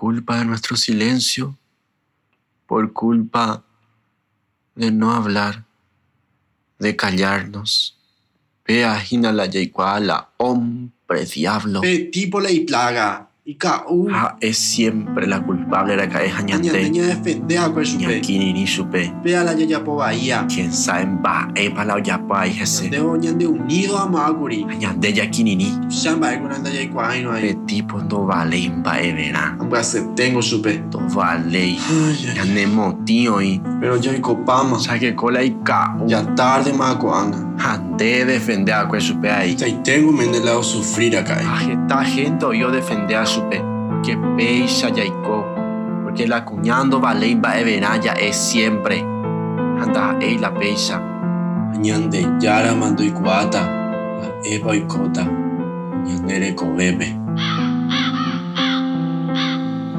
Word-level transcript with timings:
culpa 0.00 0.38
de 0.38 0.46
nuestro 0.46 0.76
silencio, 0.76 1.58
por 2.66 2.94
culpa 2.94 3.62
de 4.74 4.90
no 4.90 5.12
hablar, 5.12 5.66
de 6.78 6.96
callarnos. 6.96 7.98
Vea, 8.66 8.98
la 9.20 9.46
la 10.00 10.30
hombre 10.38 11.26
diablo. 11.26 11.82
Pe 11.82 11.98
tipo 11.98 12.40
la 12.40 12.50
y 12.50 12.60
plaga. 12.60 13.29
Y 13.42 13.54
ka 13.56 13.84
u. 13.88 14.08
Ah, 14.12 14.36
es 14.40 14.58
siempre 14.58 15.26
la 15.26 15.40
culpable 15.42 15.96
la 15.96 16.08
que 16.08 16.26
es 16.26 16.34
Aña 16.34 16.56
añante. 16.56 16.70
teña 16.70 17.06
defender 17.06 17.58
a 17.58 17.70
cual 17.70 17.86
supe. 17.86 18.06
Ñaquiniri 18.06 18.66
supe. 18.66 19.12
Vea 19.24 19.42
la 19.42 19.54
yaya 19.54 19.82
po 19.82 19.96
bahía. 19.96 20.46
Quien 20.46 20.70
sabe 20.72 21.06
va, 21.24 21.48
epa 21.54 21.84
la 21.84 21.94
oyapa 21.94 22.46
y 22.46 22.52
jese. 22.52 22.90
De 22.90 23.00
oñan 23.00 23.38
de 23.38 23.46
unido 23.46 23.98
a 23.98 24.06
maguri. 24.06 24.66
Añande 24.70 25.12
yaquinini. 25.14 25.74
Shamba 25.88 26.28
alguna 26.28 26.56
anda 26.56 26.70
ya 26.70 26.82
igual 26.82 27.24
no 27.24 27.30
Pe 27.32 27.38
hay. 27.38 27.54
tipo 27.66 27.98
no 28.02 28.26
vale 28.26 28.58
imba 28.58 29.00
evera. 29.00 29.56
Amba 29.58 29.82
se 29.82 30.02
tengo 30.14 30.42
supe. 30.42 30.84
No 30.92 31.08
vale. 31.14 31.78
Ay. 31.80 32.32
Yanemo 32.36 33.00
tío 33.06 33.40
y. 33.40 33.60
Pero 33.80 33.96
yo 33.96 34.12
y 34.12 34.20
copama. 34.20 34.78
Saque 34.78 35.14
cola 35.16 35.42
y 35.42 35.56
ka. 35.64 35.96
Ya 36.06 36.22
tarde 36.34 36.72
maco 36.74 37.12
anga. 37.14 37.46
Ande 37.58 38.24
defender 38.26 38.74
a 38.74 38.86
cual 38.88 39.00
supe 39.00 39.30
ahí. 39.30 39.56
Y 39.66 39.72
tengo 39.82 40.12
mendelado 40.12 40.62
sufrir 40.62 41.16
acá. 41.16 41.40
Ah, 41.44 41.60
Esta 41.62 42.04
gente 42.04 42.46
yo 42.58 42.70
defender 42.70 43.16
a 43.16 43.26
supe. 43.30 43.62
Que 44.02 44.16
peixa 44.36 44.88
yaiko. 44.90 45.44
Porque 46.02 46.26
la 46.26 46.44
cuñando 46.44 47.00
vale 47.00 47.28
imba 47.28 47.58
evera 47.58 47.96
ya 47.96 48.12
es 48.12 48.36
siempre. 48.36 49.00
Anda, 49.80 50.16
ey 50.20 50.38
la 50.38 50.52
peixa. 50.52 51.00
Añan 51.72 52.10
de 52.10 52.26
yara 52.40 52.74
mando 52.74 53.02
y 53.04 53.10
cuata. 53.10 53.62
La 54.20 54.28
eva 54.44 54.74
y 54.74 54.82
cota. 54.82 55.22
Añan 55.22 56.26
de 56.26 56.56
bebe. 56.76 57.16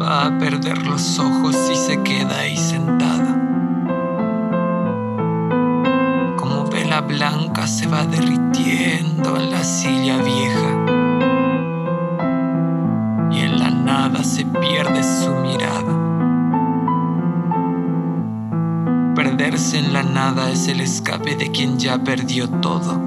Va 0.00 0.26
a 0.26 0.38
perder 0.38 0.86
los 0.86 1.18
ojos 1.18 1.56
si 1.56 1.74
se 1.74 2.02
queda 2.02 2.40
ahí 2.40 2.56
sentada. 2.56 3.32
Como 6.36 6.66
vela 6.66 7.00
blanca 7.00 7.66
se 7.66 7.86
va 7.86 8.04
derritiendo 8.04 8.43
En 19.46 19.92
la 19.92 20.02
nada 20.02 20.50
es 20.50 20.68
el 20.68 20.80
escape 20.80 21.36
de 21.36 21.50
quien 21.50 21.78
ya 21.78 21.98
perdió 21.98 22.48
todo. 22.48 22.98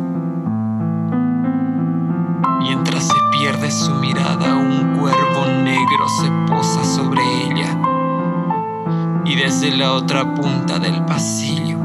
Mientras 2.59 3.07
se 3.07 3.16
pierde 3.31 3.71
su 3.71 3.91
mirada, 3.95 4.55
un 4.55 4.99
cuervo 4.99 5.47
negro 5.63 6.08
se 6.21 6.30
posa 6.45 6.83
sobre 6.83 7.23
ella. 7.43 7.75
Y 9.25 9.35
desde 9.35 9.75
la 9.75 9.93
otra 9.93 10.35
punta 10.35 10.77
del 10.77 11.03
pasillo, 11.05 11.80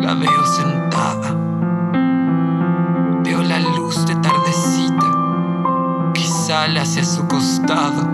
la 0.00 0.14
veo 0.14 0.46
sentada. 0.46 1.36
Veo 3.22 3.42
la 3.42 3.60
luz 3.76 4.06
de 4.06 4.14
tardecita 4.14 6.12
que 6.14 6.22
hacia 6.80 7.04
su 7.04 7.28
costado. 7.28 8.08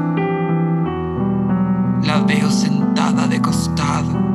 La 2.02 2.18
veo 2.26 2.50
sentada 2.50 3.28
de 3.28 3.40
costado. 3.40 4.27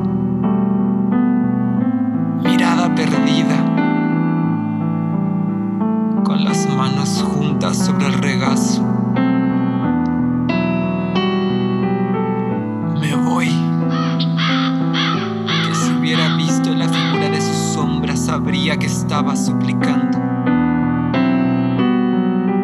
Me 13.00 13.16
voy. 13.16 13.46
Que 15.66 15.74
si 15.74 15.92
hubiera 15.92 16.36
visto 16.36 16.74
la 16.74 16.86
figura 16.86 17.30
de 17.30 17.40
su 17.40 17.72
sombra, 17.74 18.14
sabría 18.16 18.76
que 18.76 18.84
estaba 18.84 19.34
suplicando. 19.34 20.18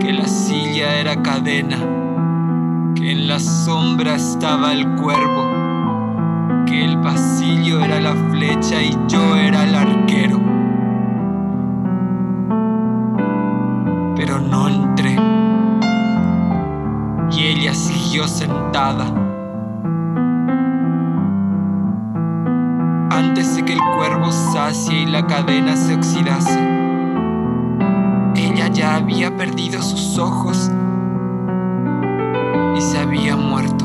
Que 0.01 0.13
la 0.13 0.29
silla 0.29 0.99
era 1.01 1.23
cadena, 1.23 1.79
que 2.95 3.13
en 3.13 3.27
la 3.27 3.39
sombra 3.39 4.17
estaba 4.17 4.75
el 4.75 4.87
cuervo, 4.97 6.65
que 6.67 6.85
el 6.85 7.01
pasillo 7.01 7.83
era 7.83 8.01
la 8.01 8.15
flecha 8.31 8.83
y 8.83 8.95
yo 9.09 9.35
era 9.35 9.60
ella 17.51 17.75
siguió 17.75 18.29
sentada. 18.29 19.07
Antes 23.11 23.57
de 23.57 23.65
que 23.65 23.73
el 23.73 23.81
cuervo 23.97 24.31
sacie 24.31 25.01
y 25.01 25.07
la 25.07 25.27
cadena 25.27 25.75
se 25.77 25.97
oxidase, 25.97 26.59
ella 28.37 28.69
ya 28.69 28.95
había 28.95 29.37
perdido 29.37 29.83
sus 29.83 30.17
ojos 30.19 30.71
y 32.77 32.81
se 32.81 32.99
había 32.99 33.37
muerto. 33.37 33.85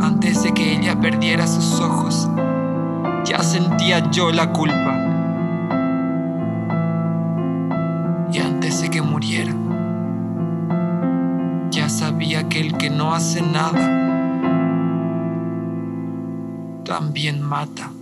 Antes 0.00 0.44
de 0.44 0.54
que 0.54 0.78
ella 0.78 1.00
perdiera 1.00 1.46
sus 1.46 1.80
ojos, 1.80 2.30
ya 3.24 3.42
sentía 3.42 4.10
yo 4.10 4.30
la 4.30 4.52
culpa. 4.52 5.10
y 8.32 8.38
antes 8.38 8.80
de 8.80 8.90
que 8.90 9.02
muriera, 9.02 9.52
sabía 12.50 12.60
que 12.60 12.60
el 12.60 12.76
que 12.76 12.90
no 12.90 13.14
hace 13.14 13.42
nada 13.42 14.08
también 16.84 17.40
mata. 17.40 17.99